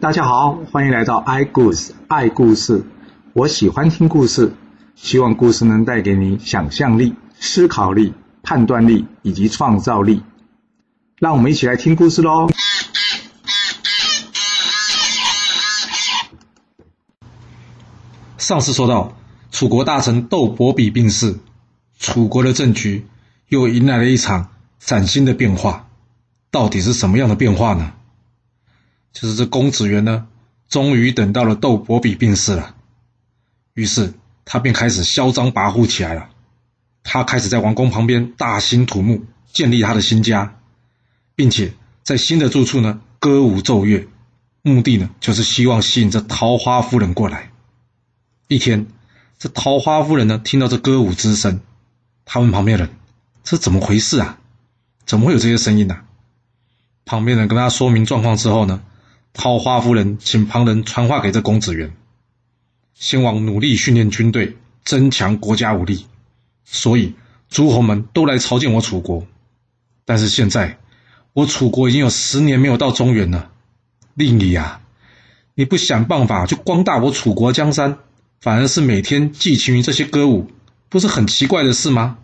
[0.00, 2.86] 大家好，欢迎来到 i 故事爱故事。
[3.34, 4.54] 我喜欢听故事，
[4.94, 10.22] 希望故事能带给你想象力、思考力、判断力以及创造力。
[11.18, 12.48] 让我们一起来听故事喽。
[18.38, 19.14] 上次说到，
[19.52, 21.38] 楚国大臣窦伯比病逝，
[21.98, 23.06] 楚国的政局
[23.48, 24.48] 又迎来了一场
[24.78, 25.88] 崭新的变化。
[26.50, 27.92] 到底是什么样的变化呢？
[29.12, 30.26] 就是这公子元呢，
[30.68, 32.74] 终于等到了窦伯比病逝了，
[33.74, 36.28] 于是他便开始嚣张跋扈起来了。
[37.02, 40.56] 他开始在王宫旁边大兴土木，建立他的新家，
[41.34, 41.72] 并且
[42.02, 44.06] 在新的住处呢歌舞奏乐，
[44.62, 47.50] 目的呢就是希望吸引这桃花夫人过来。
[48.48, 48.86] 一天，
[49.38, 51.60] 这桃花夫人呢听到这歌舞之声，
[52.24, 52.90] 他问旁边人
[53.42, 54.38] ：“这怎么回事啊？
[55.06, 56.04] 怎么会有这些声音呢、啊？”
[57.06, 58.82] 旁边人跟他说明状况之后呢，
[59.32, 61.96] 桃花夫人请旁人传话给这公子元，
[62.94, 66.06] 先王努力训练军队，增强国家武力，
[66.64, 67.14] 所以
[67.48, 69.26] 诸侯们都来朝见我楚国。
[70.04, 70.78] 但是现在
[71.32, 73.52] 我楚国已经有十年没有到中原了，
[74.14, 74.80] 令你呀，
[75.54, 77.98] 你不想办法去光大我楚国江山，
[78.40, 80.50] 反而是每天寄情于这些歌舞，
[80.88, 82.18] 不是很奇怪的事吗？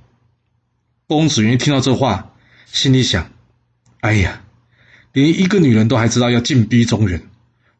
[1.06, 2.32] 公子元一听到这话，
[2.66, 3.30] 心里想：
[4.00, 4.42] 哎呀。
[5.16, 7.22] 连一个女人都还知道要进逼中原，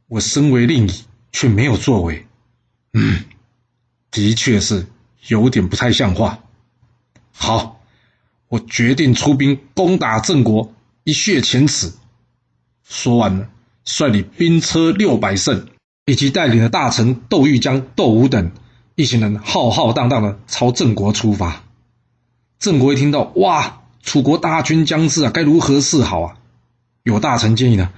[0.09, 0.95] 我身为令尹
[1.33, 2.25] 却没有作为，
[2.95, 3.25] 嗯，
[4.11, 4.87] 的确是
[5.27, 6.39] 有点不太像话。
[7.33, 7.83] 好，
[8.49, 10.73] 我决定出兵攻打郑国，
[11.05, 11.93] 一雪前耻。
[12.89, 13.51] 说完了，
[13.85, 15.67] 率领兵车六百乘，
[16.07, 18.51] 以及带领的大臣窦玉江、窦武等
[18.95, 21.65] 一行人浩浩荡荡的朝郑国出发。
[22.59, 26.39] 郑国一听到，哇，楚国大军将至啊，该如何是好啊？
[27.07, 27.93] 有大臣建议呢，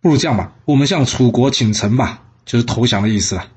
[0.00, 3.48] 不如这样吧，我们向楚国请臣吧，就是投降的意思了。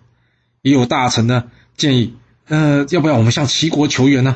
[0.64, 1.44] 也有大臣呢
[1.78, 2.16] 建议，
[2.48, 4.36] 呃，要不要我们向齐国求援呢？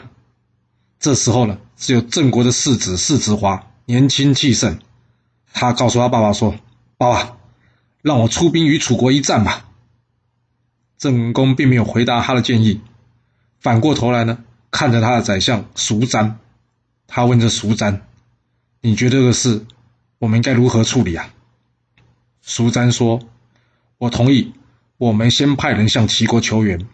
[1.00, 4.78] 这时候呢，只有郑国的世子世子华年轻气盛，
[5.52, 6.54] 他告诉他爸爸说
[6.98, 7.38] ：“爸爸，
[8.04, 9.66] 让我出兵与楚国一战吧。”
[11.00, 12.80] 郑文公并没有回答他的建议，
[13.60, 14.38] 反过头来呢，
[14.70, 16.38] 看着他的宰相叔詹，
[17.08, 18.06] 他问着叔詹
[18.82, 19.66] ：“你觉得这个事？”
[20.20, 21.34] 我们应该如何处理啊？
[22.42, 23.22] 苏詹说
[23.98, 24.54] ：“我同意，
[24.98, 26.88] 我们先派人向齐国求援。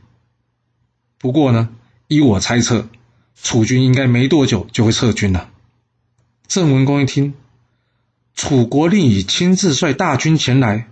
[1.17, 1.69] 不过呢，
[2.07, 2.87] 依我猜测，
[3.35, 5.49] 楚军应该没多久就会撤军了。”
[6.47, 7.33] 郑文公一听，
[8.35, 10.87] 楚国令尹亲自率大军前来，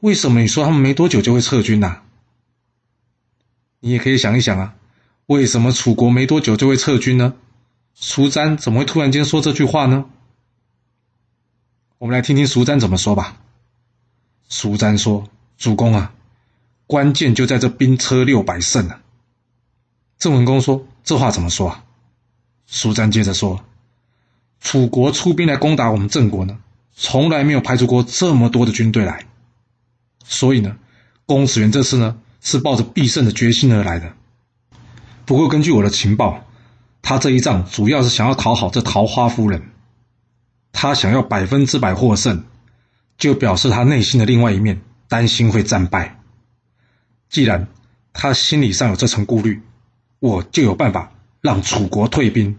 [0.00, 2.02] 为什么你说他们没多久就会撤军呢、啊？
[3.80, 4.74] 你也可以想一想啊，
[5.24, 7.32] 为什么楚国没多久就会撤军呢？
[7.94, 10.04] 苏詹怎么会突然间说这句话呢？
[12.00, 13.36] 我们来听听苏詹怎么说吧。
[14.48, 15.28] 苏詹说
[15.58, 16.14] ：“主公啊，
[16.86, 19.02] 关键就在这兵车六百乘啊。”
[20.16, 21.84] 郑文公说：“这话怎么说啊？”
[22.66, 23.62] 叔詹接着说
[24.62, 26.58] ：“楚国出兵来攻打我们郑国呢，
[26.94, 29.26] 从来没有派出过这么多的军队来，
[30.24, 30.78] 所以呢，
[31.26, 34.14] 公子元这次呢是抱着必胜的决心而来的。
[35.26, 36.46] 不过根据我的情报，
[37.02, 39.64] 他这一仗主要是想要讨好这桃花夫人。”
[40.72, 42.44] 他想要百分之百获胜，
[43.18, 46.20] 就表示他内心的另外一面担心会战败。
[47.28, 47.68] 既然
[48.12, 49.62] 他心理上有这层顾虑，
[50.18, 52.58] 我就有办法让楚国退兵。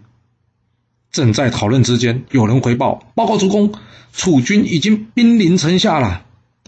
[1.11, 3.73] 正在讨论之间，有人回报：“报告主公，
[4.13, 6.25] 楚军已经兵临城下了。”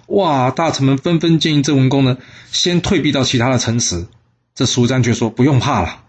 [0.07, 0.51] 哇！
[0.51, 2.17] 大臣们纷纷建议郑文公呢，
[2.51, 4.05] 先退避到其他的城池。
[4.53, 6.03] 这叔詹却说：“不用怕了。”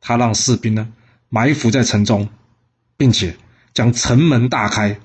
[0.00, 0.92] 他让士兵呢
[1.30, 2.28] 埋伏在城中，
[2.96, 3.36] 并且。
[3.74, 4.98] 将城门大开，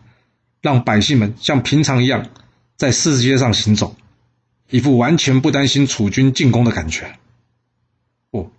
[0.62, 2.28] 让百姓们像平常一样
[2.76, 3.96] 在市街上行走，
[4.70, 7.18] 一副完全不担心楚军进攻的感觉。
[8.32, 8.52] 哦，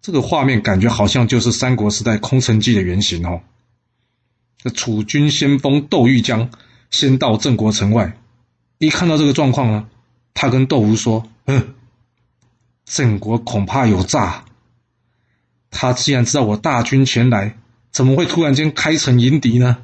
[0.00, 3.40] 这个画面感觉好像就是三国时代空城计的原型哦。
[4.58, 6.50] 这楚军先锋窦玉江
[6.90, 8.16] 先到郑国城外，
[8.78, 9.88] 一看到这个状况呢，
[10.34, 11.74] 他跟窦武说：“嗯，
[12.84, 14.44] 郑国恐怕有诈。
[15.70, 17.58] 他既然知道我大军前来。”
[17.98, 19.78] 怎么会突然间开城迎敌呢？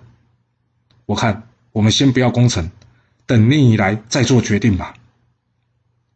[1.05, 2.71] 我看我们先不要攻城，
[3.27, 4.95] 等令尹来再做决定吧。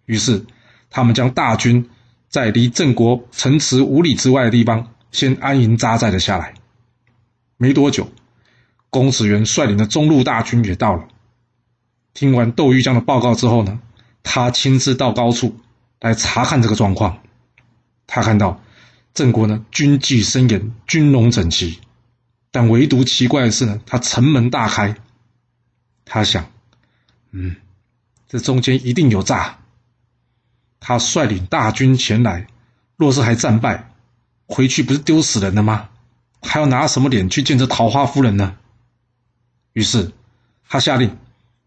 [0.04, 0.46] 于是
[0.90, 1.90] 他们将大军
[2.28, 6.54] 在离郑国城池五里之外的地方先安营扎寨了下来。
[7.56, 8.08] 没多久，
[8.90, 11.08] 公子元率领的中路大军也到了。
[12.14, 13.80] 听完窦玉江的报告之后呢，
[14.22, 15.58] 他亲自到高处
[15.98, 17.18] 来查看这个状况。
[18.06, 18.60] 他看到。
[19.14, 21.80] 郑国呢，军纪森严，军容整齐，
[22.50, 24.96] 但唯独奇怪的是呢，他城门大开。
[26.04, 26.50] 他想，
[27.32, 27.56] 嗯，
[28.28, 29.58] 这中间一定有诈。
[30.80, 32.46] 他率领大军前来，
[32.96, 33.92] 若是还战败，
[34.46, 35.90] 回去不是丢死人了吗？
[36.40, 38.56] 还要拿什么脸去见这桃花夫人呢？
[39.72, 40.12] 于是
[40.68, 41.18] 他下令，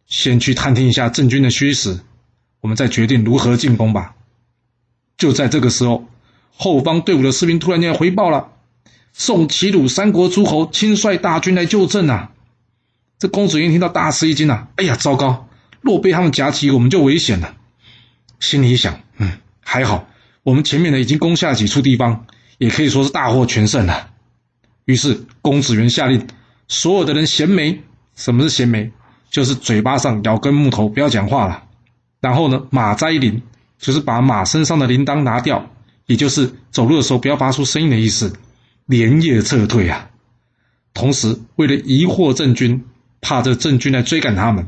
[0.07, 1.99] 先去探听一下郑军的虚实，
[2.61, 4.15] 我们再决定如何进攻吧。
[5.17, 6.07] 就在这个时候，
[6.55, 8.53] 后方队伍的士兵突然间回报了：
[9.13, 12.31] 宋齐鲁三国诸侯亲率大军来救郑啊！
[13.19, 14.69] 这公子元听到大吃一惊啊！
[14.77, 15.47] 哎呀，糟糕！
[15.81, 17.55] 若被他们夹击，我们就危险了。
[18.39, 20.07] 心里想：嗯，还好，
[20.43, 22.25] 我们前面呢已经攻下了几处地方，
[22.57, 24.09] 也可以说是大获全胜了。
[24.85, 26.27] 于是公子元下令，
[26.67, 27.81] 所有的人衔枚。
[28.15, 28.91] 什么是衔枚？
[29.29, 31.63] 就是嘴巴上咬根木头，不要讲话了。
[32.19, 33.41] 然后呢，马摘铃，
[33.77, 35.69] 就是把马身上的铃铛拿掉，
[36.07, 38.33] 也就是走路的时候不要发出声音的意思。
[38.91, 40.09] 连夜撤退啊！
[40.93, 42.83] 同时，为了疑惑郑军，
[43.21, 44.67] 怕这郑军来追赶他们，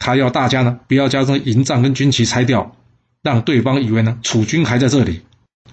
[0.00, 2.74] 他要大家呢不要将这营帐跟军旗拆掉，
[3.22, 5.22] 让对方以为呢楚军还在这里。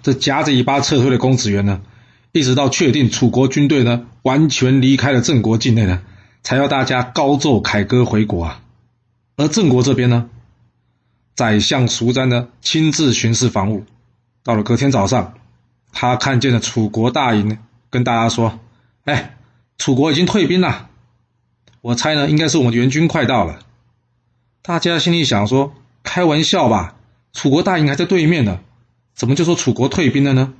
[0.04, 1.81] 这夹着尾巴撤退的公子元呢，
[2.31, 6.04] 一直到确定楚国军队呢完全离开了郑国境内呢。
[6.44, 8.62] 才要大家高奏凯歌回国啊！
[9.38, 10.30] 而郑国这边呢，
[11.33, 13.86] 宰相叔詹呢亲自巡视防务。
[14.44, 15.33] 到了隔天早上，
[15.92, 17.57] 他看见了楚国大营，
[17.92, 18.60] 跟大家说
[19.06, 19.38] ：“哎，
[19.78, 20.90] 楚国已经退兵了。
[21.82, 23.60] 我猜呢，应该是我们的援军快到了。”
[24.64, 26.96] 大家心里想说：“开玩笑吧？
[27.34, 28.60] 楚国大营还在对面呢，
[29.14, 30.54] 怎么就说楚国退兵了呢？”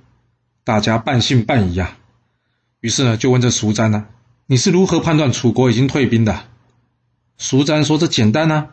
[0.64, 1.98] 大家半信半疑啊。
[2.82, 4.06] 于是呢，就问这叔詹呢。
[4.46, 6.44] 你是如何判断楚国已经退兵的？
[7.38, 8.68] 叔詹说：“这简单啊，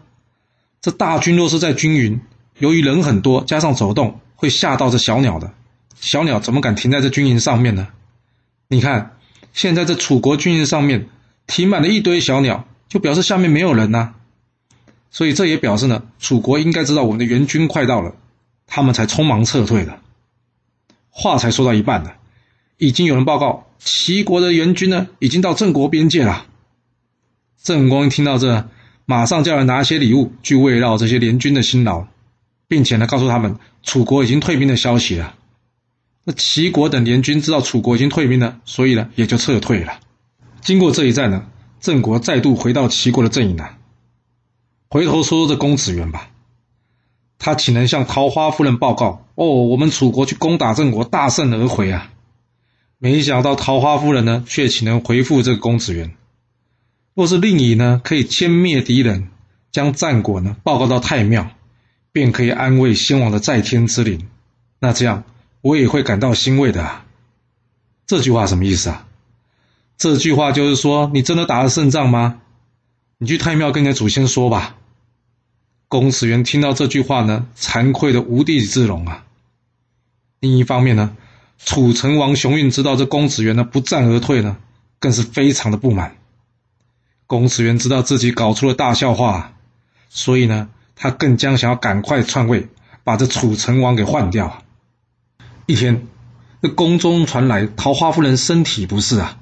[0.80, 2.20] 这大军若是在军营，
[2.58, 5.52] 由于人很多，加上走动，会吓到这小鸟的。
[6.00, 7.88] 小鸟怎么敢停在这军营上面呢？
[8.68, 9.16] 你看，
[9.52, 11.08] 现在这楚国军营上面
[11.46, 14.14] 停满了一堆小鸟，就表示下面没有人呐。
[15.10, 18.14] 所以这也表示呢，楚国应该知道我们的援军快到了，
[18.66, 19.98] 他们才匆忙撤退的。
[21.10, 22.10] 话才说到一半呢。”
[22.80, 26.46] 已经有人报告，齐国的援军呢，已经到郑国边界了。
[27.60, 28.68] 郑公一听到这，
[29.04, 32.06] 马上叫人拿一些礼物去慰劳这些联军的辛劳，
[32.68, 35.34] 并且呢，告诉他们楚国已经退兵的消息了。
[36.28, 39.98] 那齐国等联军知道楚国已经退兵了，所以呢，也就撤退了。
[40.60, 41.46] 经过这一战呢，
[41.80, 43.78] 郑国再度回到齐国的阵营了。
[44.90, 46.28] 回头说说这公子元吧，
[47.38, 49.24] 他岂能向桃花夫人报告？
[49.36, 52.12] 哦，我们楚国去攻打郑国，大胜而回啊！
[52.98, 56.14] 没想到桃花夫人呢，却岂能回复这个公子元？
[57.14, 59.28] 若是令尹呢，可以歼灭敌人，
[59.72, 61.48] 将战果呢报告到太庙，
[62.12, 64.28] 便可以安慰先王的在天之灵。
[64.78, 65.24] 那这样
[65.60, 67.04] 我也会感到欣慰的啊。
[68.06, 69.06] 这句话什么意思啊？
[69.96, 72.40] 这句话就是说，你真的打了胜仗吗？
[73.18, 74.76] 你去太庙跟你的祖先说吧。
[75.88, 79.24] 公子元听到这句话呢，惭愧的无地自容啊。
[80.40, 81.16] 另一方面呢。
[81.64, 84.58] 楚成王熊运知道这公子元呢不战而退呢，
[85.00, 86.16] 更是非常的不满。
[87.26, 89.54] 公子元知道自己搞出了大笑话，
[90.08, 92.68] 所以呢，他更将想要赶快篡位，
[93.02, 94.62] 把这楚成王给换掉。
[95.68, 96.06] 一天，
[96.62, 99.38] 这宫中传来桃花夫人身体不适啊。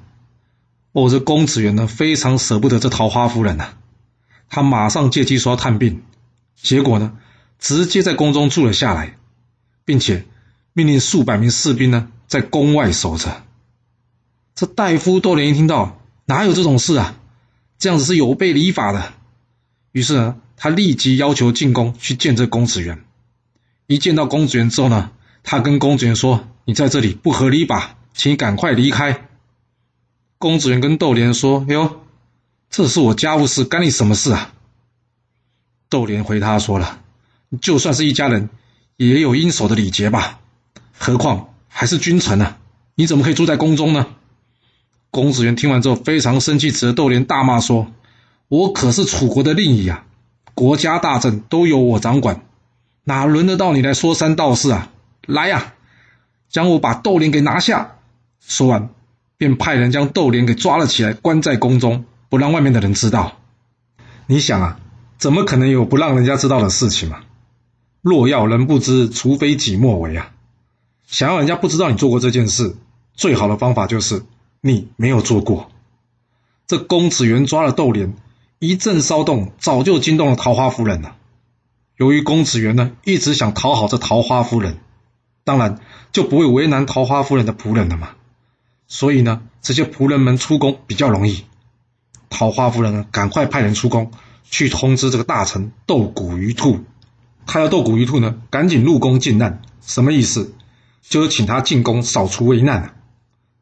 [0.91, 3.69] 哦，这公子元呢非常舍不得这桃花夫人呐，
[4.49, 6.03] 他马上借机说要探病，
[6.61, 7.17] 结果呢，
[7.59, 9.17] 直接在宫中住了下来，
[9.85, 10.25] 并且。
[10.73, 13.41] 命令数百名士兵呢，在宫外守着。
[14.53, 17.15] 这大夫窦莲一听到，哪有这种事啊？
[17.79, 19.13] 这样子是有悖礼法的。
[19.91, 23.03] 于是呢，他立即要求进宫去见这公子元。
[23.87, 25.09] 一见到公子元之后呢，
[25.49, 29.29] 他跟公子元说：“你在这里不合理吧，请你赶快离开。”
[30.37, 32.01] 公子元跟窦莲说：“哎呦，
[32.69, 34.53] 这是我家务事，干你什么事啊？”
[35.87, 36.99] 窦莲回他说了
[37.61, 38.49] ：“就算是一家人，
[38.97, 40.41] 也有应守的礼节吧。”
[40.99, 42.57] 何况还是君臣呢、啊？
[42.95, 44.05] 你怎么可以住在宫中呢？
[45.11, 47.87] 公子元听完之后非常生气，指着窦莲大骂说
[48.49, 50.03] ：“我可是楚国的令尹啊，
[50.53, 52.43] 国家大政都由我掌管，
[53.05, 54.91] 哪轮得到你来说三道四啊？
[55.27, 55.75] 来呀、
[56.49, 57.97] 将我把窦莲给拿下！”
[58.41, 58.89] 说完，
[59.37, 63.37] 便派人将窦莲给抓了起来，关在宫中，不让外面的人知道。
[64.25, 64.79] 你想啊，
[65.17, 67.19] 怎么可能有不让人家知道的事情嘛？
[68.01, 70.31] 若要人不知，除非己莫为啊！
[71.05, 72.75] 想要人家不知道你做过这件事，
[73.13, 74.23] 最好的方法就是
[74.61, 75.71] 你没有做过。
[76.67, 78.13] 这公子元抓了窦莲，
[78.59, 81.15] 一阵骚动，早就惊动了桃花夫人了。
[81.97, 84.77] 由于公子元呢一直想讨好这桃花夫人，
[85.47, 85.79] 当然
[86.11, 88.09] 就不会为难桃花夫人的仆人了嘛。
[88.85, 91.45] 所以呢，这些仆人们出宫比较容易。
[92.29, 94.11] 桃花夫人呢，赶快派人出宫，
[94.43, 96.83] 去通知这个大臣斗骨鱼兔，
[97.45, 100.53] 他要斗骨鱼兔呢赶紧入宫靖难，什么意思？
[101.01, 102.93] 就是请他进宫扫除危难啊。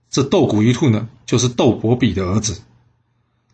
[0.09, 2.63] 这斗骨鱼兔呢，就是斗伯比的儿子。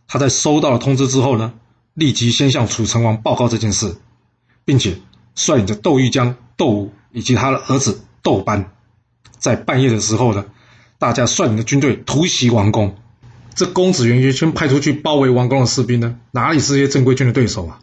[0.07, 1.51] 他在收到了通知之后呢，
[1.93, 3.97] 立即先向楚成王报告这件事，
[4.63, 4.99] 并且
[5.35, 8.71] 率领着窦玉江、窦武以及他的儿子豆班，
[9.39, 10.45] 在半夜的时候呢，
[10.99, 12.97] 大家率领的军队突袭王宫。
[13.53, 17.79] 这公子元全派出去包围王宫的士兵呢，哪里是些正规军的对手啊？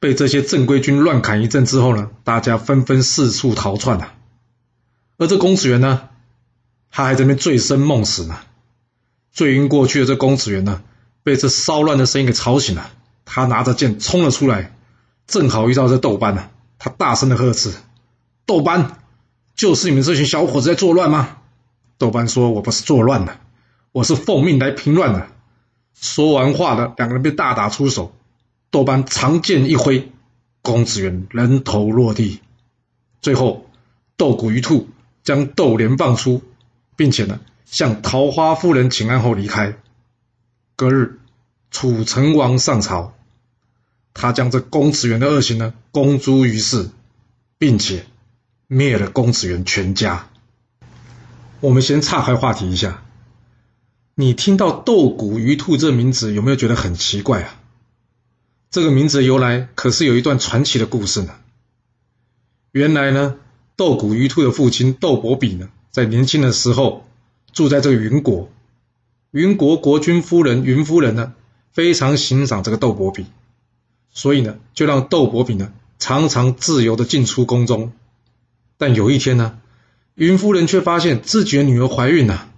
[0.00, 4.14] 被这些正规军乱砍一阵之后呢，大家纷纷四处逃窜啊。
[5.18, 6.08] 而这公子元呢，
[6.90, 8.38] 他还在那边醉生梦死呢。
[9.30, 10.82] 醉晕过去的这公子元呢，
[11.22, 12.90] 被这骚乱的声音给吵醒了。
[13.24, 14.74] 他拿着剑冲了出来，
[15.26, 16.48] 正好遇到这豆班呢。
[16.78, 17.72] 他大声的呵斥
[18.44, 18.99] ：“豆班，
[19.60, 21.36] 就是你们这群小伙子在作乱吗？”
[21.98, 23.38] 豆班说：“我不是作乱的。”
[23.92, 25.28] 我是奉命来平乱的。
[25.92, 28.14] 说完话的两个人便大打出手，
[28.70, 30.10] 豆班长剑一挥，
[30.62, 32.40] 公子元人头落地。
[33.20, 33.66] 最后，
[34.16, 34.88] 斗骨鱼兔
[35.24, 36.42] 将斗莲放出，
[36.96, 39.76] 并且呢向桃花夫人请安后离开。
[40.74, 41.18] 隔日，
[41.70, 43.12] 楚成王上朝，
[44.14, 46.88] 他将这公子元的恶行呢公诸于世，
[47.58, 48.06] 并且
[48.72, 50.28] 灭了公子元全家。
[51.58, 53.02] 我们先岔开话题一下。
[54.14, 57.56] 你听到斗骨鱼兔这名字，有没有觉得很奇怪啊？
[58.70, 61.34] 这个名字由来可是有一段传奇的故事呢。
[62.70, 63.38] 原来呢，
[63.74, 67.04] 斗骨鱼兔的父亲斗伯比呢，在年轻的时候
[67.52, 68.52] 住在这个云国，
[69.32, 71.32] 云国国君夫人云夫人呢，
[71.72, 73.26] 非常欣赏这个斗伯比，
[74.12, 77.92] 所以呢，就让斗伯比呢常常自由的进出宫中。
[78.80, 79.58] 但有一天呢，
[80.14, 82.50] 云夫人却发现自己的女儿怀孕了。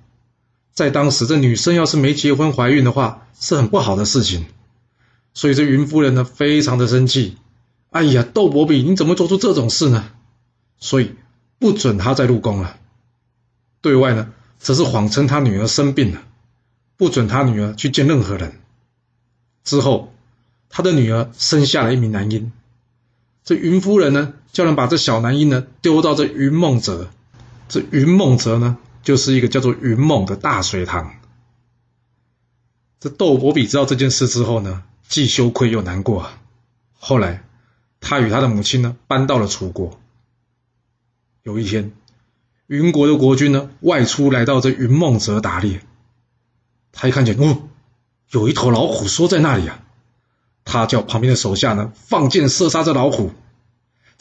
[0.72, 4.46] 在当时，这女生要是没结婚怀孕的话，是很不好的事情。
[5.34, 7.38] 所以这云夫人呢，非常的生气。
[7.90, 10.10] 哎呀，窦伯比，你怎么做出这种事呢？
[10.78, 11.16] 所以
[11.58, 12.78] 不准他再入宫了。
[13.80, 16.22] 对外呢，则是谎称他女儿生病了，
[16.96, 18.60] 不准他女儿去见任何人。
[19.64, 20.14] 之后，
[20.70, 22.52] 他的女儿生下了一名男婴。
[23.42, 27.10] 这云夫人呢，叫人把这小男婴呢丢到这云梦泽。
[27.68, 31.14] 这云梦泽呢，就是一个叫做云梦的大水塘。
[33.00, 36.38] 这斗伯比知道这件事之后呢，既羞愧又难过啊。
[36.92, 37.44] 后来，
[38.00, 39.98] 他与他的母亲呢，搬到了楚国。
[41.42, 41.92] 有一天，
[42.66, 45.80] 云国的国君呢，外出来到这云梦泽打猎，
[46.92, 47.68] 他一看见，哦，
[48.30, 49.82] 有一头老虎缩在那里啊！
[50.64, 53.32] 他叫旁边的手下呢，放箭射杀这老虎。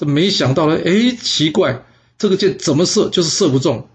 [0.01, 1.84] 这没想到呢，哎，奇怪，
[2.17, 3.88] 这个箭怎么射就是射不中。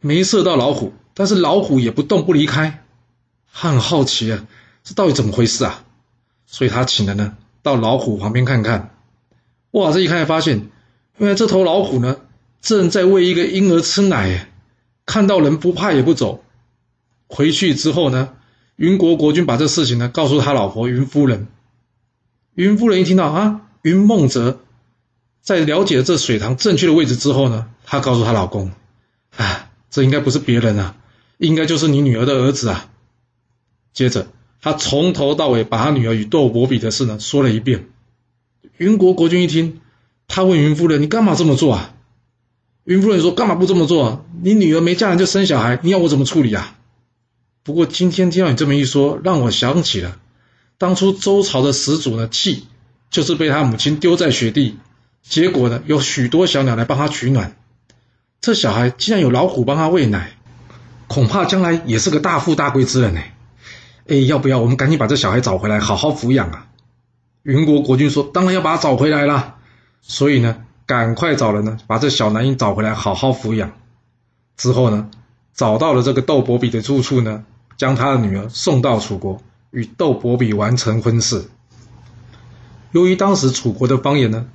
[0.00, 2.84] 没射到老虎，但是老虎也不动不离开。
[3.52, 4.46] 他很好奇啊，
[4.84, 5.82] 这到底怎么回事啊？
[6.46, 8.94] 所以他请人呢到老虎旁边看看。
[9.72, 10.70] 哇，这一看发现，
[11.16, 12.18] 原来这头老虎呢
[12.62, 14.52] 正在喂一个婴儿吃奶，
[15.04, 16.44] 看到人不怕也不走。
[17.26, 18.34] 回去之后呢，
[18.76, 21.48] 云国国君把这事情呢告诉他老婆云夫人。
[22.54, 24.60] 云夫人一听到啊，云梦泽
[25.44, 28.72] 在了解了这水塘正确的位置之后呢，她告诉她老公，
[29.36, 29.70] 啊。
[29.90, 30.96] 这应该不是别人啊，
[31.38, 32.90] 应该就是你女儿的儿子啊。
[33.92, 34.26] 接着，
[34.60, 37.86] 她从头到尾把她女儿与斗伯比的事呢说了一遍。
[38.76, 39.80] 云国国君一听，
[40.26, 41.94] 他问云夫人：“你干嘛这么做啊？”
[42.82, 44.26] 云夫人说：“干嘛不这么做？
[44.42, 46.76] 你女儿没嫁人就生小孩，你要我怎么处理啊？”
[47.62, 50.18] 不过今天听到你这么一说，让我想起了
[50.76, 52.64] 当初周朝的始祖呢，契
[53.10, 54.76] 就是被他母亲丢在雪地，
[55.24, 57.56] 结果呢有许多小鸟来帮他取暖。
[58.40, 60.32] 这小孩竟然有老虎帮他喂奶，
[61.08, 63.22] 恐怕将来也是个大富大贵之人呢。
[64.06, 66.66] 哎，要不要我们赶紧把这小孩找回来，好好抚养啊？
[67.42, 69.54] 云国国君说：“当然要把他找回来了。”
[70.02, 73.72] 所以呢，赶快找人呢，把这小男婴找回来，好好抚养。
[74.58, 75.08] 之后呢，
[75.54, 77.44] 找到了这个窦伯比的住处呢，
[77.78, 79.40] 将他的女儿送到楚国，
[79.70, 81.46] 与窦伯比完成婚事。
[82.92, 84.46] 由于当时楚国的方言呢，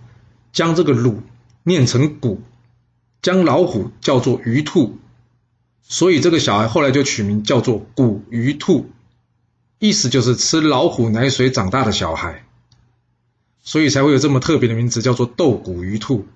[0.51, 1.22] 将这个“鲁”
[1.63, 2.41] 念成“骨”。
[3.22, 4.98] 将老虎叫做鱼兔，
[5.82, 8.89] 所以这个小孩后来就取名叫做骨鱼兔，
[9.77, 12.46] 意思就是吃老虎奶水长大的小孩，
[13.62, 16.27] 所以才会有这么特别的名字，叫做斗骨鱼兔。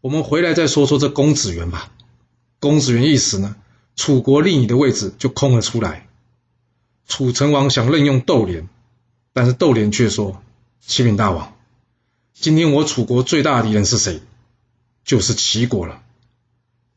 [0.00, 1.92] 我们回来再说说这公子元吧。
[2.58, 3.56] 公子元一死呢，
[3.94, 6.08] 楚国令尹的位置就空了出来。
[7.06, 8.68] 楚成王想任用斗连，
[9.34, 10.42] 但是斗连却说
[10.80, 11.54] ：“启禀大王，
[12.34, 14.20] 今天我楚国最大的敌人是谁？”
[15.04, 16.02] 就是齐国了。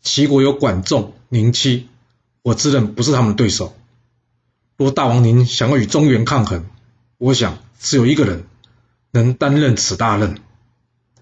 [0.02, 1.88] 齐国有管仲、宁戚，
[2.44, 3.76] 我自认不是他们的对手。
[4.78, 6.66] 若大王您想要与中原抗衡，
[7.18, 8.46] 我想只有一个人
[9.10, 10.40] 能担任此大任，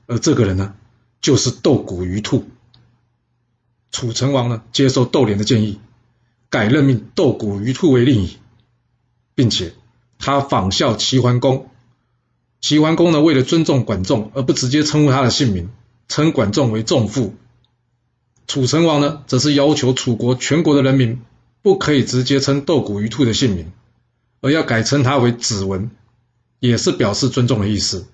[0.07, 0.75] 而这个人呢，
[1.21, 2.45] 就是斗骨鱼兔。
[3.91, 5.79] 楚成王呢，接受窦廉的建议，
[6.49, 8.37] 改任命斗骨鱼兔为令尹，
[9.35, 9.73] 并且
[10.19, 11.69] 他仿效齐桓公。
[12.63, 15.69] 齐桓公呢，为了尊重管仲，而不直接称呼他的姓名，
[16.07, 17.35] 称管仲为仲父。
[18.47, 21.21] 楚成王呢，则是要求楚国全国的人民
[21.61, 23.73] 不可以直接称斗骨鱼兔的姓名，
[24.39, 25.91] 而要改称他为子文，
[26.59, 28.07] 也是表示尊重的意思。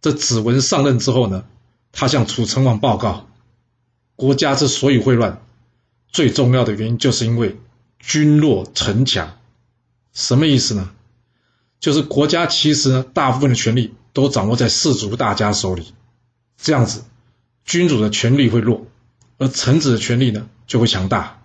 [0.00, 1.44] 这子文上任之后呢，
[1.92, 3.28] 他向楚成王报告，
[4.14, 5.42] 国家之所以会乱，
[6.08, 7.58] 最重要的原因就是因为
[7.98, 9.36] 君弱臣强。
[10.14, 10.90] 什么意思呢？
[11.80, 15.94] 就是国家其实呢，大部分的权力都掌握在士族大家手里，
[16.56, 17.04] 这样子，
[17.64, 18.86] 君主的权力会弱。
[19.38, 21.42] 而臣子的权力呢，就会强大，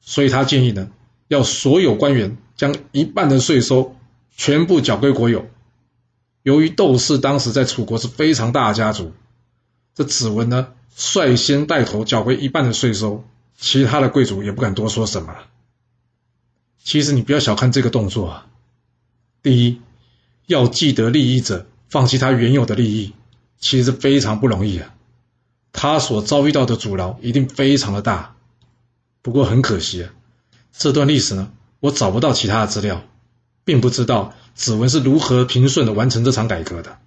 [0.00, 0.90] 所以他建议呢，
[1.28, 3.94] 要所有官员将一半的税收
[4.36, 5.46] 全部缴归国有。
[6.42, 9.12] 由于窦氏当时在楚国是非常大的家族，
[9.94, 13.24] 这子文呢率先带头缴归一半的税收，
[13.56, 15.46] 其他的贵族也不敢多说什么了。
[16.82, 18.46] 其实你不要小看这个动作啊，
[19.42, 19.80] 第一，
[20.46, 23.12] 要既得利益者放弃他原有的利益，
[23.58, 24.94] 其实是非常不容易啊。
[25.72, 28.36] 他所遭遇到的阻挠一定非常的大，
[29.20, 30.12] 不过很可惜啊，
[30.72, 33.02] 这段历史呢，我找不到其他的资料，
[33.64, 36.98] 并不知道子文是如何平顺的完成这场改革的。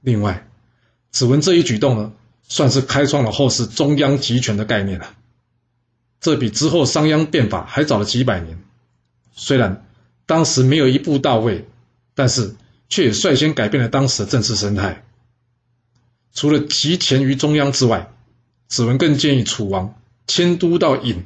[0.00, 0.48] 另外，
[1.10, 2.12] 子文这一举动呢，
[2.48, 5.14] 算是开创了后世中央集权的概念了，
[6.20, 8.62] 这比之后商鞅变法还早了几百年。
[9.34, 9.84] 虽然
[10.26, 11.66] 当时没有一步到位，
[12.14, 12.54] 但是
[12.88, 15.04] 却率先改变了当时的政治生态。
[16.32, 18.12] 除了集权于中央之外，
[18.66, 19.94] 子文更建议楚王
[20.26, 21.24] 迁都到郢。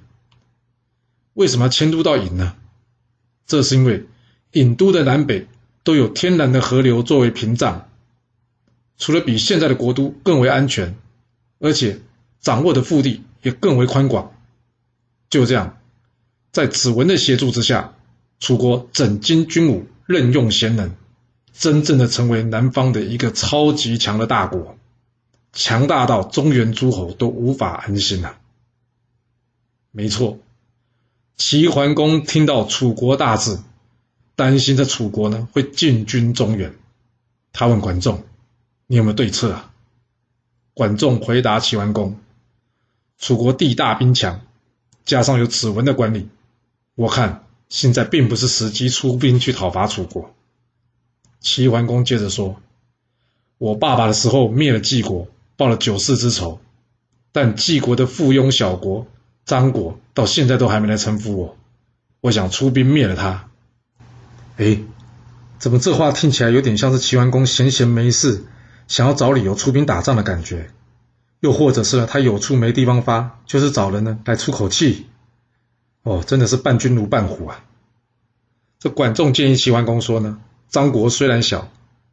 [1.35, 2.57] 为什么迁都到郢呢？
[3.47, 4.07] 这是因为
[4.52, 5.47] 郢都的南北
[5.85, 7.88] 都有天然的河流作为屏障，
[8.99, 10.97] 除了比现在的国都更为安全，
[11.58, 12.00] 而且
[12.41, 14.34] 掌握的腹地也更为宽广。
[15.30, 15.78] 就这样，
[16.50, 17.95] 在子文的协助之下，
[18.40, 20.94] 楚国整经军武，任用贤能，
[21.52, 24.76] 真正的成为南方的一个超级强的大国。
[25.52, 28.36] 强大到中原诸侯都无法安心呐！
[29.90, 30.38] 没错，
[31.36, 33.58] 齐桓公听到楚国大治，
[34.36, 36.76] 担心这楚国呢会进军中原，
[37.52, 38.22] 他问管仲
[38.86, 39.72] ：“你有没有对策啊？”
[40.74, 42.20] 管仲回答齐桓公
[43.18, 44.42] ：“楚国地大兵强，
[45.04, 46.28] 加上有子文的管理，
[46.94, 50.35] 我看现在并不是时机出兵去讨伐楚国。”
[51.41, 52.61] 齐桓公接着说
[53.59, 55.28] ：“我爸爸的时候灭了季国。”
[55.59, 56.61] 报了九世之仇，
[57.33, 59.09] 但季国的附庸小国
[59.45, 61.57] 张国到现在都还没来臣服我，
[62.21, 63.49] 我想出兵灭了他。
[64.57, 64.78] 哎，
[65.59, 68.45] 怎么这话听起来有点像是齐桓公闲闲没事，
[68.87, 70.71] 想要找理由出兵打仗的感觉？
[71.41, 75.07] 又或者是他有处没地方发，就是找人呢来出口气？
[76.08, 77.62] 哦，真的是伴君如伴虎啊！
[78.78, 80.40] 这管仲建议齐桓公说呢，
[80.71, 81.71] 张国虽然小，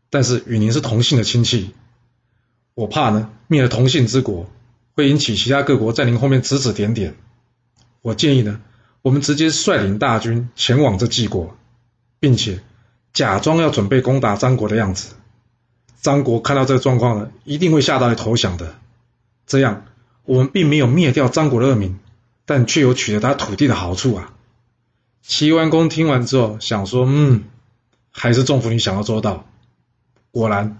[0.09, 1.73] 但是与您是同姓的亲戚。
[2.73, 4.47] 我怕呢，灭了同姓之国，
[4.95, 7.15] 会引起其他各国在您后面指指点点。
[8.01, 8.59] 我建议呢，
[9.01, 11.55] 我们直接率领大军前往这季国，
[12.19, 12.59] 并且
[13.13, 15.13] 假装要准备攻打张国的样子。
[16.01, 18.75] 张国看到这个状况呢，一定会吓到来投降的。
[19.47, 19.85] 这样，
[20.25, 21.97] 我们并没有灭掉张国的恶名，
[22.45, 24.33] 但却有取得他土地的好处啊。
[25.21, 27.45] 齐桓公听完之后想说：“嗯，
[28.11, 29.45] 还是仲父你想要做到。”
[30.31, 30.79] 果然。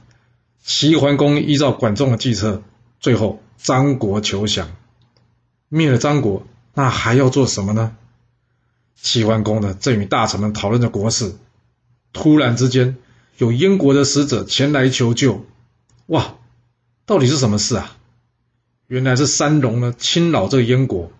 [0.68, 2.64] 齐桓公依照管仲的计策，
[3.00, 4.76] 最后张国求降，
[5.70, 7.96] 灭了张国，那还要做什么呢？
[9.00, 11.36] 齐桓公呢，正与大臣们讨论着国事，
[12.14, 12.98] 突然之间，
[13.38, 15.46] 有燕国的使者前来求救。
[16.08, 16.34] 哇，
[17.06, 17.96] 到底是什么事啊？
[18.88, 21.12] 原来是三龙呢侵扰这个燕国。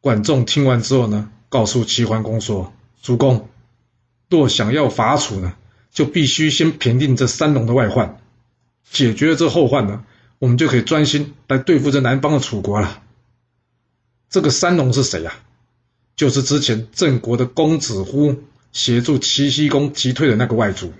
[0.00, 3.48] 管仲听完之后呢，告诉齐桓公说：“主公，
[4.28, 5.54] 若想要伐楚呢，
[5.90, 8.20] 就必须先平定这三龙的外患。”
[8.90, 10.04] 解决了这后患呢，
[10.38, 13.02] 我们就可以专心来对付这南方的楚国了。
[14.30, 15.34] 这个三龙是谁呀？
[16.16, 20.92] 就是之前郑国的公子乎协助齐僖公击退的那个外族。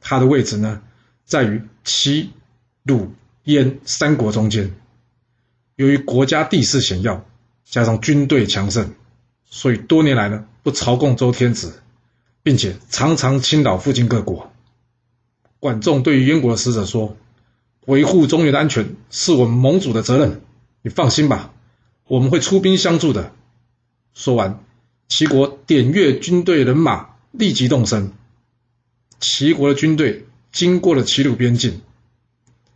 [0.00, 0.82] 他的位置呢，
[1.24, 2.30] 在于齐、
[2.82, 3.12] 鲁、
[3.44, 4.74] 燕三国中间。
[5.76, 7.24] 由于国家地势险要，
[7.64, 8.92] 加上军队强盛，
[9.44, 11.80] 所以多年来呢，不朝贡周天子，
[12.42, 14.52] 并且常常侵扰附近各国。
[15.58, 17.16] 管仲对于燕国的使者说
[17.86, 20.40] ：“维护中原的安全是我们盟主的责任，
[20.82, 21.52] 你放心吧，
[22.08, 23.32] 我们会出兵相助的。”
[24.12, 24.62] 说完，
[25.08, 28.12] 齐国点阅军队人马，立即动身。
[29.20, 31.80] 齐国的军队经过了齐鲁边境，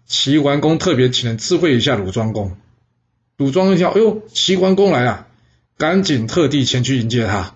[0.07, 2.57] 齐桓公特别请人知会一下鲁庄公。
[3.37, 5.27] 鲁庄一听，哎呦，齐桓公来了，
[5.77, 7.55] 赶紧特地前去迎接他。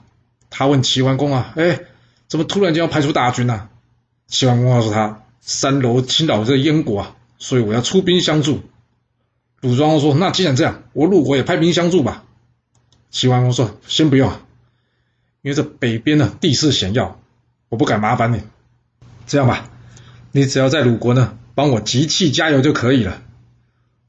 [0.51, 1.81] 他问齐桓公啊，哎，
[2.29, 3.71] 怎么突然间要派出大军呢、啊？
[4.27, 8.61] 齐桓公告诉他，三楼侵扰这个燕国啊，所以我要出兵相助。
[9.63, 12.25] 鲁庄公说，那既然这样，我鲁国也派兵相助吧。
[13.11, 14.31] 齐桓公说，先不用，
[15.41, 17.19] 因为这北边呢地势险要，
[17.71, 18.43] 我不敢麻烦你。
[19.27, 19.71] 这样吧，
[20.33, 23.23] 你只要在鲁国呢帮我集气加油就可以了。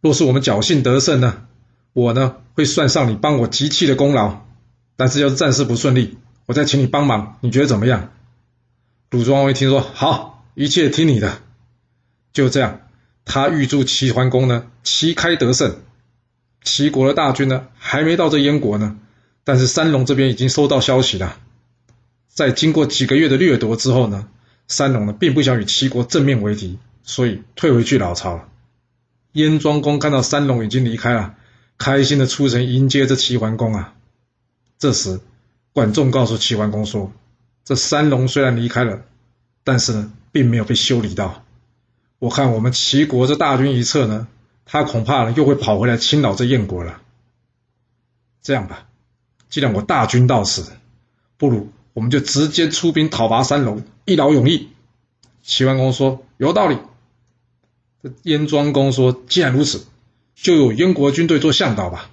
[0.02, 1.46] 若是我们侥幸得胜呢？
[1.94, 4.46] 我呢会算上你帮我集气的功劳，
[4.96, 8.12] 但是要是战事不顺利，我再请你帮忙，你觉得怎么样？
[9.10, 11.40] 鲁庄王一听说，好，一切听你的。
[12.32, 12.80] 就这样，
[13.26, 15.80] 他预祝齐桓公呢旗开得胜。
[16.64, 18.98] 齐国的大军呢还没到这燕国呢，
[19.44, 21.38] 但是三龙这边已经收到消息了。
[22.30, 24.30] 在经过几个月的掠夺之后呢，
[24.68, 28.48] 三龙呢并不想与齐国正面为敌，所以退回去老巢了。
[29.34, 31.36] 燕庄公看到三龙已经离开了。
[31.82, 33.96] 开心的出城迎接这齐桓公啊！
[34.78, 35.20] 这时，
[35.74, 37.12] 管仲告诉齐桓公说
[37.66, 39.02] ：“这三龙虽然离开了，
[39.64, 41.44] 但是呢，并没有被修理到。
[42.20, 44.28] 我看我们齐国这大军一撤呢，
[44.64, 47.02] 他恐怕又会跑回来侵扰这燕国了。
[48.44, 48.86] 这样吧，
[49.50, 50.72] 既然我大军到此，
[51.38, 54.70] 不如我们就直接出兵讨伐三龙，一劳永逸。”
[55.42, 56.78] 齐桓公说：“有道理。”
[58.04, 59.88] 这燕庄公说：“既然如此。”
[60.42, 62.10] 就由燕国军队做向导吧。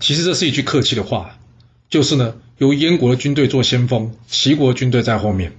[0.00, 1.38] 其实这是一句客气的话，
[1.88, 5.56] 就是呢，由燕国的军队做先锋，齐国军队在后面。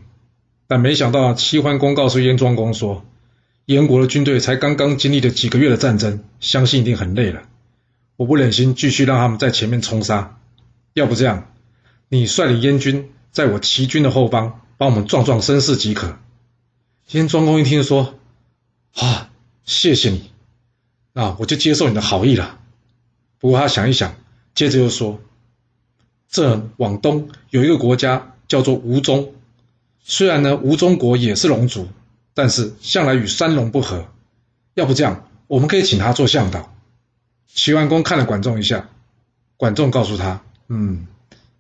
[0.68, 3.06] 但没想到齐桓公告诉燕庄公说，
[3.68, 7.44] 燕国的军队才刚刚经历了几个月的战争，相信一定很累了。
[8.18, 10.38] 我不忍心继续让他们在前面冲杀，
[10.94, 11.54] 要不这样，
[12.10, 16.18] 你率领燕军在我齐军的后方，帮我们壮壮声势即可。
[17.12, 18.16] 燕庄公一听说，
[18.96, 19.30] 啊，
[19.64, 20.35] 谢谢你。
[21.16, 22.60] 啊，我就接受你的好意了。
[23.40, 24.16] 不过他想一想，
[24.54, 25.22] 接着又说
[26.30, 29.34] ：“这往东有一个国家叫做吴中，
[30.04, 31.88] 虽然呢吴中国也是龙族，
[32.34, 34.08] 但是向来与三龙不和。
[34.74, 36.70] 要不这样，我们可以请他做向导。”
[37.48, 38.90] 齐桓公看了管仲一下，
[39.56, 41.08] 管仲告诉他：“嗯，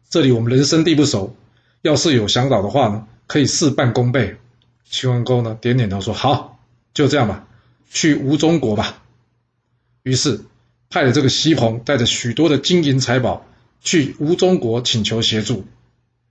[0.09, 1.33] 这里我们人生地不熟，
[1.81, 4.35] 要是有向导的话呢，可以事半功倍。”
[4.83, 6.59] 齐桓公呢点点头说：“好，
[6.93, 7.47] 就这样吧，
[7.89, 9.01] 去吴中国吧。”
[10.05, 10.41] 于是
[10.91, 13.43] 派了这个西鹏带着许多的金银财宝
[13.81, 15.65] 去吴中国请求协助。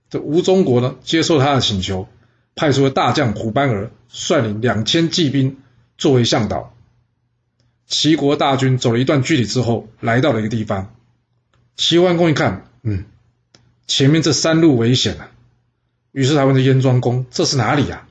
[0.09, 2.07] 这吴中国呢接受他的请求，
[2.55, 5.57] 派出了大将虎斑儿率领两千骑兵
[5.97, 6.73] 作为向导。
[7.85, 10.95] 齐国大军走了一段距离之后，来到了一个地方。
[11.75, 13.03] 齐桓公一看，嗯，
[13.87, 15.31] 前面这山路危险啊。
[16.13, 18.07] 于是他问这燕庄公：“这是哪里呀？”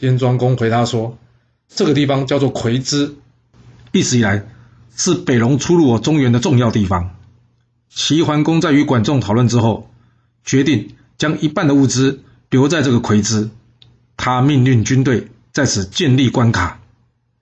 [0.00, 1.18] 燕庄公回答说
[1.68, 3.16] ：“这个地方叫做夔兹，
[3.92, 4.46] 历史以来。”
[4.96, 7.16] 是北戎出入我中原的重要地方。
[7.88, 9.90] 齐桓公在与管仲讨论之后，
[10.44, 13.50] 决定将一半的物资留在这个夔兹。
[14.16, 16.80] 他命令军队在此建立关卡，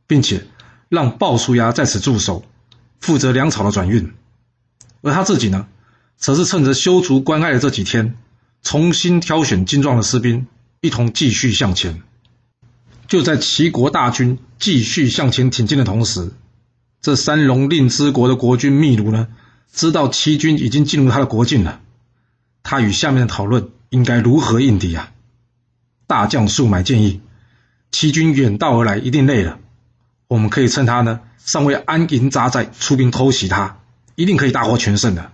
[0.06, 0.46] 并且
[0.88, 2.44] 让鲍叔牙在此驻守，
[3.00, 4.12] 负责粮草的转运。
[5.02, 5.66] 而他自己呢，
[6.16, 8.16] 则是趁着修筑关隘的这几天，
[8.62, 10.46] 重新挑选精壮的士兵，
[10.80, 12.02] 一同继续向前。
[13.06, 16.32] 就在齐国大军继续向前挺进的同时，
[17.02, 19.28] 这三龙令之国的国君秘卢呢，
[19.72, 21.80] 知道齐军已经进入他的国境了，
[22.62, 25.10] 他与下面的讨论应该如何应敌啊？
[26.06, 27.22] 大将宿买建议，
[27.90, 29.58] 齐军远道而来，一定累了，
[30.28, 33.78] 我们可以趁他呢尚未安营扎寨，出兵偷袭他，
[34.14, 35.32] 一定可以大获全胜的。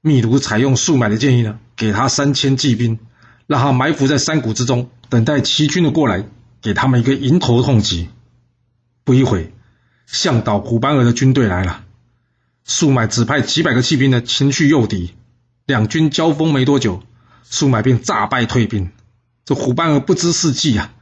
[0.00, 2.98] 秘卢采用宿买的建议呢，给他三千骑兵，
[3.46, 6.26] 让他埋伏在山谷之中，等待齐军的过来，
[6.62, 8.08] 给他们一个迎头痛击。
[9.04, 9.52] 不一会。
[10.12, 11.84] 向导虎斑儿的军队来了，
[12.66, 15.14] 宿买指派几百个骑兵呢前去诱敌，
[15.64, 17.02] 两军交锋没多久，
[17.42, 18.90] 宿买便诈败退兵。
[19.46, 20.92] 这虎斑儿不知是计啊，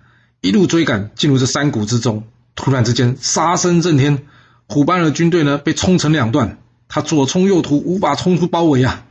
[0.41, 2.23] 一路追赶进入这山谷之中。
[2.55, 4.23] 突然之间，杀声震天，
[4.69, 9.05] 虎斑儿军队呢被冲成两段，他左冲右突，无法冲出包围啊！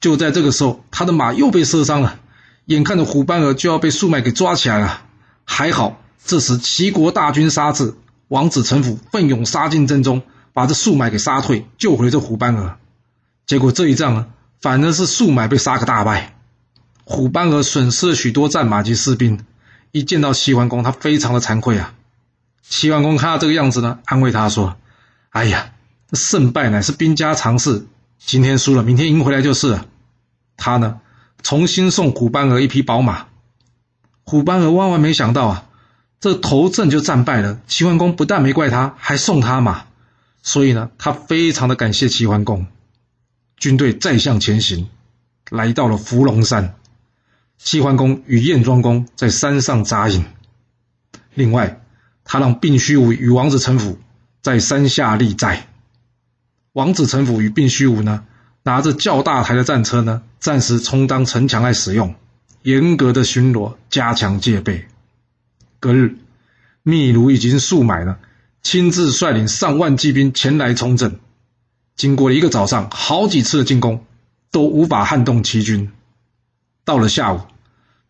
[0.00, 2.18] 就在这个时候，他的马又被射伤了，
[2.64, 5.02] 眼看着虎斑儿就要被宿买给抓起来了，
[5.44, 7.94] 还好这时齐国大军杀至。
[8.34, 12.78] 王子成父奋勇杀进阵中，把这宿买给杀退，救回这虎斑儿。
[13.46, 14.26] 结果这一仗呢，
[14.60, 16.34] 反而是宿买被杀个大败，
[17.04, 19.44] 虎斑儿损失了许多战马及士兵。
[19.92, 21.94] 一见到齐桓公，他非常的惭愧啊。
[22.68, 24.74] 齐桓公看到这个样子呢，安慰他说
[25.30, 25.70] ：“哎呀，
[26.12, 27.86] 胜败乃是兵家常事，
[28.18, 29.86] 今天输了，明天赢回来就是了。”
[30.58, 30.98] 他呢，
[31.44, 33.26] 重新送虎斑儿一匹宝马。
[34.24, 35.66] 虎斑儿万万没想到啊，
[36.24, 37.60] 这头阵就战败了。
[37.66, 39.84] 齐桓公不但没怪他，还送他马，
[40.42, 42.66] 所以呢，他非常的感谢齐桓公。
[43.58, 44.88] 军队再向前行，
[45.50, 46.76] 来到了伏龙山。
[47.58, 50.24] 齐桓公与燕庄公在山上扎营。
[51.34, 51.82] 另外，
[52.24, 53.98] 他让并须武与王子成府
[54.40, 55.68] 在山下立寨。
[56.72, 58.24] 王子成府与并须武呢，
[58.62, 62.14] 拿着较大台的战车呢，暂时充当城墙来使用，
[62.62, 64.86] 严格的巡逻，加强戒备。
[65.84, 66.16] 隔日，
[66.82, 68.18] 秘鲁已经数买了，
[68.62, 71.20] 亲自率领上万骑兵前来冲阵。
[71.94, 74.02] 经过了一个早上，好几次的进攻，
[74.50, 75.92] 都无法撼动齐军。
[76.86, 77.42] 到了下午，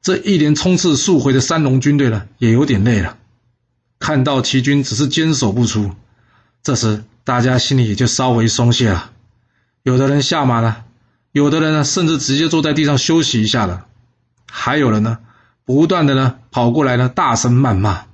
[0.01, 3.19] 这一连冲刺数回的三龙军队呢，也有点累了。
[3.99, 5.91] 看到齐军只是坚守不出，
[6.63, 9.11] 这时大家心里也就稍微松懈了。
[9.83, 10.85] 有的人下马了，
[11.33, 13.87] 有的人呢，甚至直接坐在地上休息一下了。
[14.47, 15.19] 还有人呢，
[15.65, 18.05] 不断的呢跑过来呢，大声谩骂。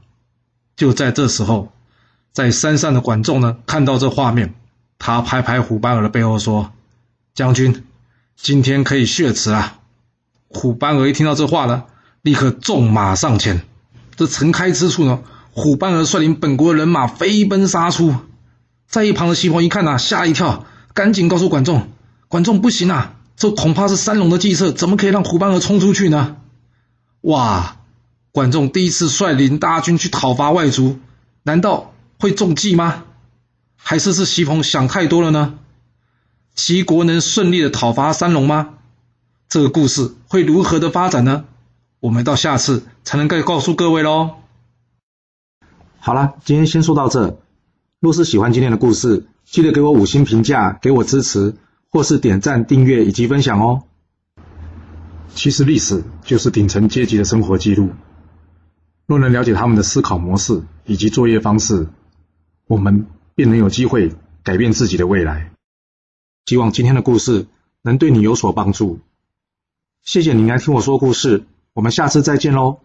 [0.77, 1.73] 就在这时候，
[2.33, 4.55] 在山上的管仲呢，看到这画面。
[4.99, 6.73] 他拍拍虎斑儿的背后说
[7.35, 7.85] ：“将军，
[8.37, 9.79] 今天可以雪辞了。”
[10.49, 11.85] 虎斑儿一听到这话呢，
[12.23, 13.63] 立刻纵马上前。
[14.15, 15.21] 这城开之处呢，
[15.53, 18.15] 虎斑儿率领本国的人马飞奔杀出。
[18.87, 21.89] 在一旁的西风一看呐、吓一跳，赶紧告诉管仲
[22.29, 26.37] ：“管仲不行啊，这恐怕是三龙的计策，怎么可以让虎斑儿冲出去呢？”
[27.22, 27.76] 哇！
[28.33, 30.98] 管仲第一次率领大军去讨伐外族，
[31.42, 33.04] 难道会中计吗？
[33.76, 35.59] 还是是西鹏想太多了呢？
[36.54, 38.74] 齐国能顺利的讨伐三龙吗？
[39.48, 41.44] 这个故事会如何的发展呢？
[41.98, 44.37] 我们到下次才能够告诉各位喽。
[45.98, 47.40] 好了，今天先说到这。
[47.98, 51.56] 若是喜欢今天的故事，记得给我五星评价，给我支持，
[51.90, 53.83] 或是点赞、订阅以及分享哦。
[55.35, 57.90] 其实历史就是顶层阶级的生活记录。
[59.07, 61.88] 若能了解他们的思考模式以及作业方式，
[62.66, 63.07] 我们。
[63.37, 64.12] 便能有机会
[64.43, 65.51] 改变自己的未来。
[66.45, 67.47] 希望今天的故事
[67.81, 69.01] 能对你有所帮助。
[70.03, 72.81] 谢谢你来听我说故事，我们下次再见喽。